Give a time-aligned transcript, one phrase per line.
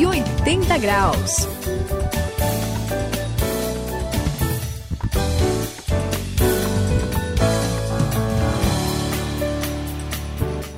[0.00, 1.46] 180 graus.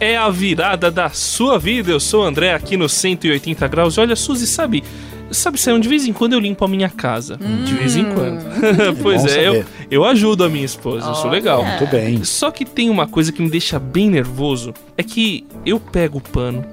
[0.01, 1.93] É a virada da sua vida.
[1.93, 3.97] Eu sou o André aqui no 180 graus.
[3.97, 4.83] Olha, Suzy, sabe?
[5.31, 7.39] Sabe, Sayão, de vez em quando eu limpo a minha casa.
[7.41, 7.63] Hum.
[7.63, 8.43] De vez em quando.
[9.01, 11.09] pois é, eu, eu ajudo a minha esposa.
[11.09, 11.65] Oh, isso é legal.
[11.65, 12.25] Muito bem.
[12.25, 14.75] Só que tem uma coisa que me deixa bem nervoso.
[14.99, 16.67] É que eu pego o pano,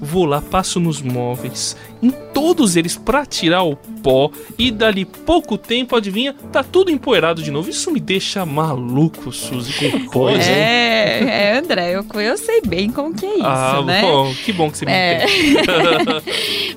[0.00, 5.56] vou lá, passo nos móveis, em todos eles para tirar o pó e dali pouco
[5.56, 7.70] tempo, adivinha, tá tudo empoeirado de novo.
[7.70, 10.50] Isso me deixa maluco, Suzy, com coisa.
[10.50, 14.02] É, é André, eu, eu sei bem como que é isso, ah, né?
[14.02, 15.24] bom, que bom que você me é.
[15.24, 15.56] entende.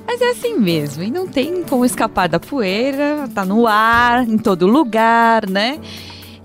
[0.06, 4.38] Mas é assim mesmo, e não tem como escapar da poeira, tá no ar, em
[4.38, 5.78] todo lugar, né?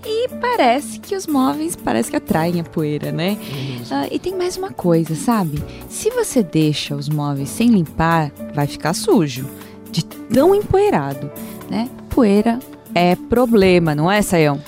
[0.08, 3.36] E parece que os móveis parece que atraem a poeira, né?
[3.90, 5.60] Uh, e tem mais uma coisa, sabe?
[5.88, 9.46] Se você deixa os móveis sem limpar, vai ficar sujo,
[9.90, 11.28] de tão empoeirado,
[11.68, 11.90] né?
[12.08, 12.60] Poeira
[12.94, 14.60] é problema, não é, Sayão?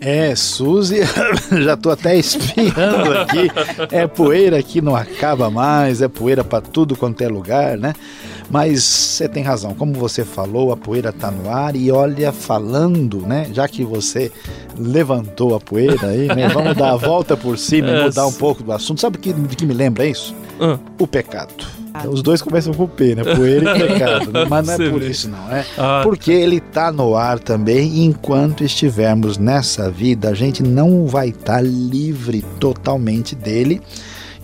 [0.00, 1.00] É, Suzy,
[1.62, 3.50] já tô até espiando aqui.
[3.92, 7.92] É poeira que não acaba mais, é poeira para tudo quanto é lugar, né?
[8.50, 13.20] Mas você tem razão, como você falou, a poeira está no ar e olha, falando,
[13.20, 13.48] né?
[13.52, 14.32] Já que você
[14.80, 16.48] levantou a poeira aí, né?
[16.54, 19.00] Vamos dar a volta por cima e mudar um pouco do assunto.
[19.00, 20.34] Sabe que, de que me lembra isso?
[20.58, 20.78] Uh.
[20.98, 21.52] O pecado.
[22.08, 23.24] Os dois começam com P, né?
[23.34, 24.32] Poeira e pecado.
[24.32, 24.46] Né?
[24.48, 25.50] Mas não é por isso, não.
[25.50, 27.88] É ah, porque ele está no ar também.
[27.88, 33.80] E enquanto estivermos nessa vida, a gente não vai estar tá livre totalmente dele.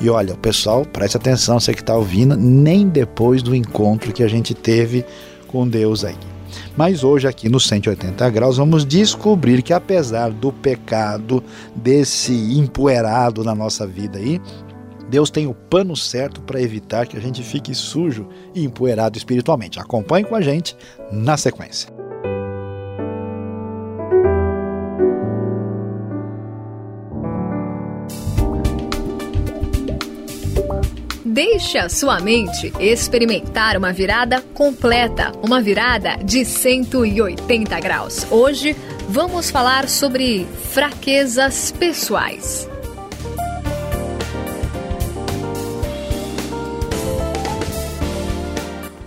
[0.00, 4.22] E olha, o pessoal, preste atenção, você que está ouvindo, nem depois do encontro que
[4.22, 5.04] a gente teve
[5.48, 6.16] com Deus aí.
[6.76, 11.42] Mas hoje, aqui no 180 graus, vamos descobrir que apesar do pecado,
[11.74, 14.40] desse empoeirado na nossa vida aí,
[15.08, 19.78] Deus tem o pano certo para evitar que a gente fique sujo e empoeirado espiritualmente.
[19.78, 20.76] Acompanhe com a gente
[21.12, 22.05] na sequência.
[31.36, 38.26] Deixe a sua mente experimentar uma virada completa, uma virada de 180 graus.
[38.30, 38.74] Hoje
[39.06, 42.66] vamos falar sobre fraquezas pessoais.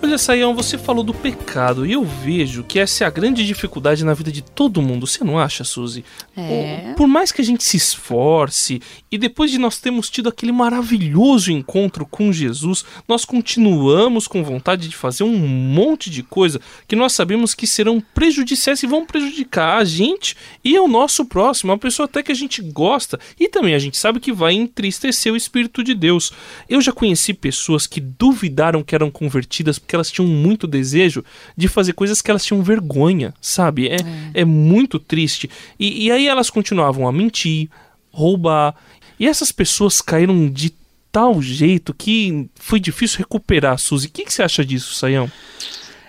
[0.09, 4.03] Olha, Saião, você falou do pecado e eu vejo que essa é a grande dificuldade
[4.03, 5.05] na vida de todo mundo.
[5.05, 6.03] Você não acha, Suzy?
[6.35, 6.95] É.
[6.97, 8.81] Por mais que a gente se esforce
[9.11, 14.87] e depois de nós termos tido aquele maravilhoso encontro com Jesus, nós continuamos com vontade
[14.87, 19.77] de fazer um monte de coisa que nós sabemos que serão prejudiciais e vão prejudicar
[19.77, 23.75] a gente e o nosso próximo, a pessoa até que a gente gosta e também
[23.75, 26.31] a gente sabe que vai entristecer o Espírito de Deus.
[26.67, 31.23] Eu já conheci pessoas que duvidaram que eram convertidas porque elas tinham muito desejo
[31.55, 33.87] de fazer coisas que elas tinham vergonha, sabe?
[33.87, 34.41] É, é.
[34.41, 35.49] é muito triste.
[35.79, 37.69] E, e aí elas continuavam a mentir,
[38.11, 38.75] roubar.
[39.19, 40.73] E essas pessoas caíram de
[41.11, 44.07] tal jeito que foi difícil recuperar, Suzy.
[44.07, 45.29] O que, que você acha disso, Saião?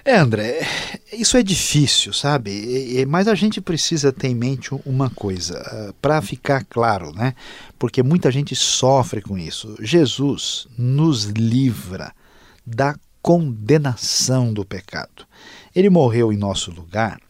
[0.05, 0.67] É, André,
[1.13, 3.05] isso é difícil, sabe?
[3.07, 7.35] Mas a gente precisa ter em mente uma coisa, ah, para ficar claro, né?
[7.79, 9.77] Porque muita gente sofre com isso.
[9.81, 12.13] Jesus nos livra
[12.67, 15.27] da condenação do pecado.
[15.75, 17.21] Ele morreu em nosso lugar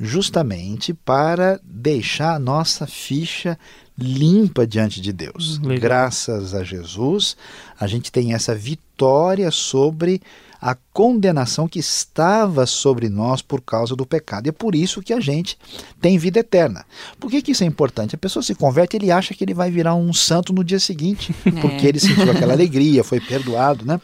[0.00, 3.58] justamente para deixar a nossa ficha
[3.96, 5.58] limpa diante de Deus.
[5.58, 5.78] Legal.
[5.78, 7.36] Graças a Jesus,
[7.78, 10.20] a gente tem essa vitória sobre
[10.62, 14.46] a condenação que estava sobre nós por causa do pecado.
[14.46, 15.58] E é por isso que a gente
[16.00, 16.86] tem vida eterna.
[17.18, 18.14] Por que, que isso é importante?
[18.14, 21.34] A pessoa se converte, ele acha que ele vai virar um santo no dia seguinte,
[21.44, 21.50] é.
[21.50, 24.00] porque ele sentiu aquela alegria, foi perdoado, né?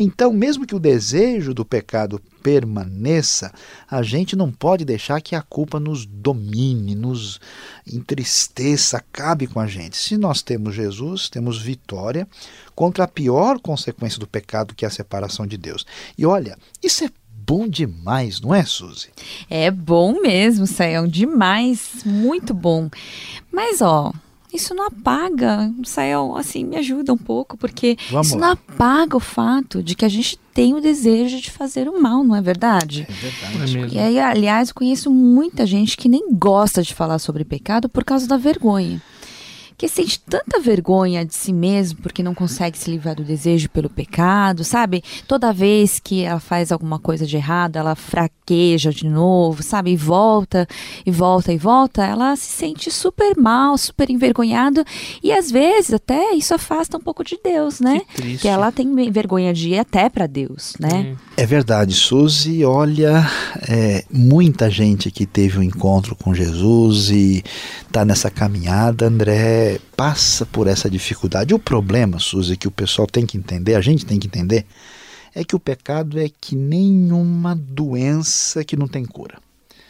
[0.00, 3.52] Então, mesmo que o desejo do pecado permaneça,
[3.90, 7.40] a gente não pode deixar que a culpa nos domine, nos
[7.86, 9.96] entristeça, acabe com a gente.
[9.96, 12.26] Se nós temos Jesus, temos vitória
[12.74, 15.84] contra a pior consequência do pecado, que é a separação de Deus.
[16.16, 17.10] E olha, isso é
[17.46, 19.08] bom demais, não é, Suzy?
[19.48, 22.90] É bom mesmo, Sayão, demais, muito bom.
[23.50, 24.12] Mas ó,
[24.52, 28.46] isso não apaga, Sayão, assim, me ajuda um pouco, porque Vamos isso lá.
[28.48, 32.24] não apaga o fato de que a gente tem o desejo de fazer o mal,
[32.24, 33.06] não é verdade?
[33.08, 33.78] É verdade.
[33.78, 38.02] É e aí, aliás, conheço muita gente que nem gosta de falar sobre pecado por
[38.02, 39.00] causa da vergonha
[39.78, 43.88] que sente tanta vergonha de si mesmo porque não consegue se livrar do desejo pelo
[43.88, 45.04] pecado, sabe?
[45.28, 49.92] Toda vez que ela faz alguma coisa de errado, ela fraqueja de novo, sabe?
[49.92, 50.66] E volta,
[51.06, 54.84] e volta, e volta, ela se sente super mal, super envergonhada
[55.22, 58.00] e às vezes até isso afasta um pouco de Deus, né?
[58.00, 58.42] Que triste.
[58.42, 61.16] Que ela tem vergonha de ir até para Deus, né?
[61.36, 62.64] É verdade, Suzy.
[62.64, 63.24] Olha,
[63.68, 67.44] é, muita gente que teve um encontro com Jesus e
[67.88, 71.54] está nessa caminhada, André, passa por essa dificuldade.
[71.54, 74.66] O problema, Suzy, que o pessoal tem que entender, a gente tem que entender,
[75.34, 79.38] é que o pecado é que nenhuma doença que não tem cura.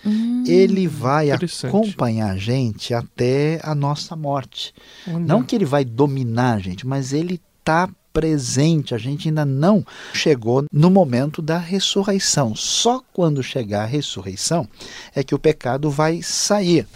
[0.06, 4.72] Hum, Ele vai acompanhar a gente até a nossa morte.
[5.06, 5.18] Olha.
[5.18, 8.94] Não que ele vai dominar a gente, mas ele está presente.
[8.94, 12.54] A gente ainda não chegou no momento da ressurreição.
[12.54, 14.68] Só quando chegar a ressurreição
[15.14, 16.86] é que o pecado vai sair.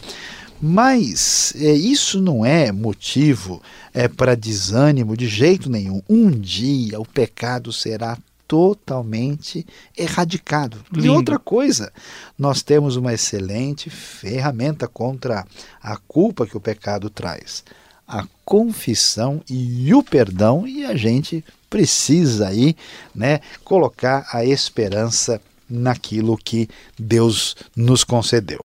[0.65, 3.61] Mas é, isso não é motivo
[3.93, 6.01] é, para desânimo de jeito nenhum.
[6.09, 8.17] Um dia o pecado será
[8.47, 9.67] totalmente
[9.99, 10.85] erradicado.
[10.93, 11.15] E Lindo.
[11.15, 11.93] outra coisa,
[12.39, 15.45] nós temos uma excelente ferramenta contra
[15.83, 17.65] a culpa que o pecado traz.
[18.07, 22.77] A confissão e o perdão, e a gente precisa aí,
[23.13, 28.61] né, colocar a esperança naquilo que Deus nos concedeu.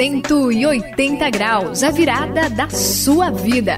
[0.00, 3.76] 180 graus, a virada da sua vida.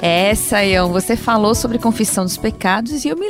[0.00, 3.28] Essa, Ian, você falou sobre confissão dos pecados e eu me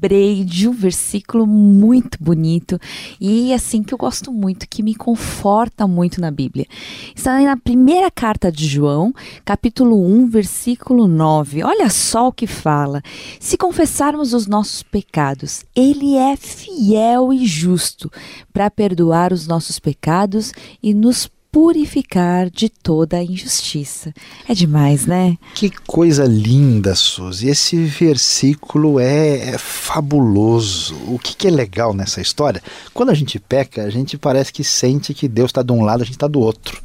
[0.00, 2.80] lembrei de um versículo muito bonito
[3.20, 6.66] e assim que eu gosto muito, que me conforta muito na Bíblia.
[7.14, 9.12] Está na primeira carta de João,
[9.44, 11.62] capítulo 1, versículo 9.
[11.64, 13.02] Olha só o que fala:
[13.38, 18.10] Se confessarmos os nossos pecados, ele é fiel e justo
[18.54, 24.14] para perdoar os nossos pecados e nos purificar de toda a injustiça.
[24.48, 25.36] É demais, né?
[25.54, 27.48] Que coisa linda, Suzy.
[27.48, 30.94] Esse versículo é, é fabuloso.
[31.08, 32.62] O que, que é legal nessa história?
[32.94, 36.02] Quando a gente peca, a gente parece que sente que Deus está de um lado,
[36.02, 36.80] a gente está do outro.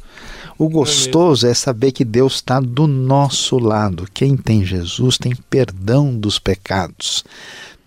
[0.58, 4.08] O gostoso é saber que Deus está do nosso lado.
[4.12, 7.24] Quem tem Jesus tem perdão dos pecados.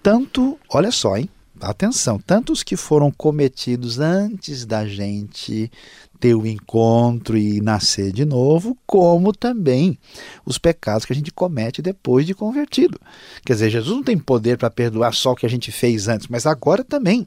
[0.04, 1.28] Tanto, olha só, hein?
[1.60, 5.70] Atenção, tanto os que foram cometidos antes da gente
[6.20, 9.98] ter o encontro e nascer de novo, como também
[10.46, 13.00] os pecados que a gente comete depois de convertido.
[13.46, 16.28] Quer dizer, Jesus não tem poder para perdoar só o que a gente fez antes,
[16.28, 17.26] mas agora também.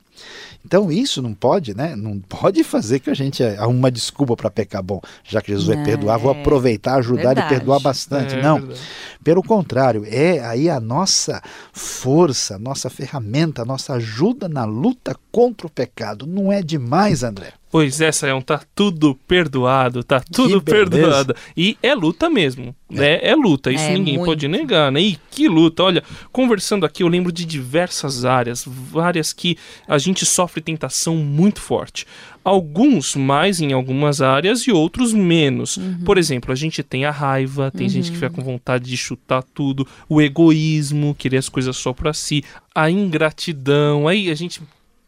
[0.65, 1.97] Então isso não pode, né?
[1.97, 5.67] Não pode fazer que a gente arrume uma desculpa para pecar bom, já que Jesus
[5.67, 7.55] vai Não, perdoar, vou é aproveitar, ajudar verdade.
[7.55, 8.35] e perdoar bastante.
[8.35, 8.59] É, não.
[8.59, 8.81] verdade.
[9.25, 11.43] Pelo contrário, é aí a nossa
[11.73, 16.27] força, a nossa ferramenta, a nossa ajuda na luta contra o pecado.
[16.27, 17.55] Não é demais, André?
[17.73, 21.35] Pois é, Sayão, tá tudo perdoado, tá tudo perdoado.
[21.57, 23.19] E é luta mesmo, né?
[23.23, 24.27] É luta, isso É, ninguém muito.
[24.29, 25.01] pode negar, né?
[25.01, 29.57] E que luta, olha, conversando aqui eu lembro de diversas áreas, várias que
[29.89, 32.07] a gente sofre tentação muito forte.
[32.45, 35.79] Alguns mais em algumas áreas e outros menos.
[36.05, 39.43] Por exemplo, a gente tem a raiva, tem gente que fica com vontade de chutar
[39.43, 44.61] tudo, o egoísmo, querer as coisas só pra si, a ingratidão, aí a gente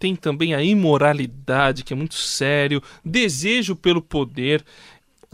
[0.04, 4.62] tem também a imoralidade, que é muito sério, desejo pelo poder.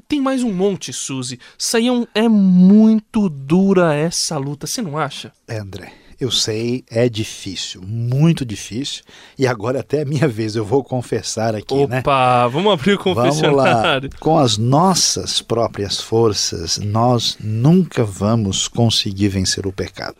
[0.06, 1.40] Tem mais um monte, Suzy.
[1.58, 5.32] Saião é muito dura essa luta, você não acha?
[5.48, 9.02] É, André, eu sei, é difícil, muito difícil.
[9.36, 11.98] E agora até é minha vez, eu vou confessar aqui, né?
[11.98, 14.08] Opa, vamos abrir o confessionário.
[14.20, 20.18] Com as nossas próprias forças, nós nunca vamos conseguir vencer o pecado.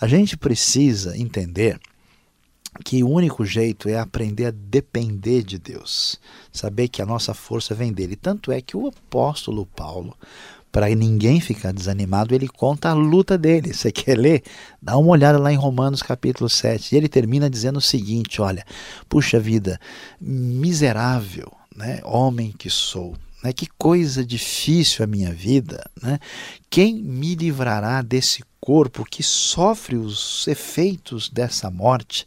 [0.00, 1.78] A gente precisa entender
[2.84, 6.20] que o único jeito é aprender a depender de Deus,
[6.52, 8.16] saber que a nossa força vem dele.
[8.16, 10.16] Tanto é que o apóstolo Paulo,
[10.70, 13.72] para ninguém ficar desanimado, ele conta a luta dele.
[13.72, 14.42] Você quer ler?
[14.80, 16.94] Dá uma olhada lá em Romanos capítulo 7.
[16.94, 18.64] E ele termina dizendo o seguinte: olha,
[19.08, 19.80] puxa vida,
[20.20, 23.16] miserável, né, homem que sou.
[23.42, 26.18] Né, que coisa difícil a minha vida, né?
[26.68, 32.26] Quem me livrará desse corpo que sofre os efeitos dessa morte?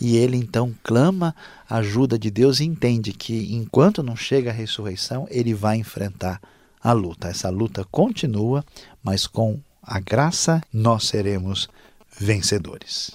[0.00, 1.36] E ele então clama
[1.68, 6.40] a ajuda de Deus e entende que enquanto não chega a ressurreição, ele vai enfrentar
[6.82, 7.28] a luta.
[7.28, 8.64] Essa luta continua,
[9.02, 11.68] mas com a graça nós seremos
[12.18, 13.10] vencedores.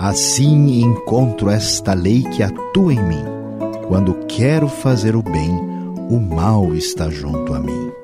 [0.00, 3.24] Assim encontro esta lei que atua em mim.
[3.88, 5.50] Quando quero fazer o bem,
[6.08, 7.95] o mal está junto a mim.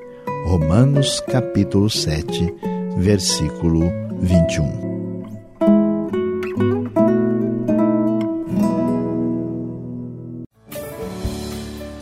[0.45, 2.53] Romanos capítulo 7,
[2.97, 4.93] versículo 21.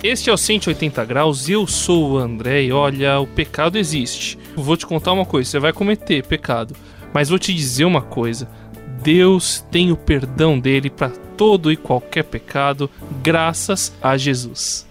[0.03, 4.39] Este é o 180 graus, eu sou o André e olha, o pecado existe.
[4.55, 6.75] Vou te contar uma coisa, você vai cometer pecado,
[7.13, 8.49] mas vou te dizer uma coisa.
[9.03, 12.89] Deus tem o perdão dele para todo e qualquer pecado,
[13.21, 14.89] graças a Jesus.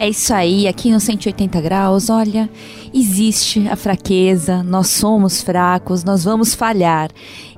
[0.00, 2.48] É isso aí, aqui no 180 graus, olha,
[2.90, 7.10] existe a fraqueza, nós somos fracos, nós vamos falhar.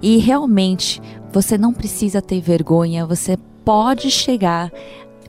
[0.03, 1.01] E realmente,
[1.33, 4.73] você não precisa ter vergonha, você pode chegar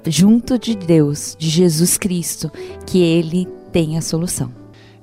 [0.08, 2.52] junto de Deus, de Jesus Cristo,
[2.84, 4.52] que ele tem a solução.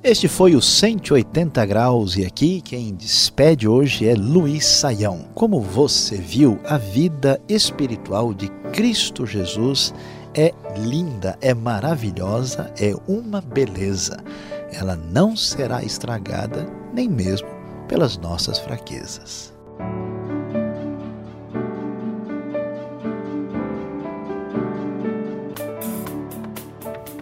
[0.02, 5.26] Este foi o 180 graus e aqui quem despede hoje é Luiz Saião.
[5.32, 10.19] Como você viu, a vida espiritual de Cristo Jesus é
[10.76, 14.22] linda, é maravilhosa, é uma beleza.
[14.72, 17.48] Ela não será estragada nem mesmo
[17.88, 19.52] pelas nossas fraquezas.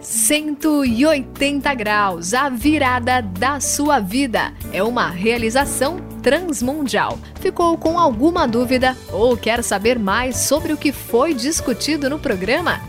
[0.01, 4.53] Cento e oitenta graus, a virada da sua vida.
[4.71, 7.17] É uma realização transmundial.
[7.39, 12.88] Ficou com alguma dúvida ou quer saber mais sobre o que foi discutido no programa?